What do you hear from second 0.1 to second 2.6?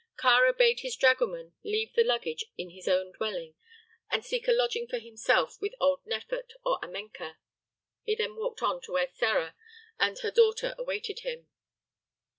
Kāra bade his dragoman leave the luggage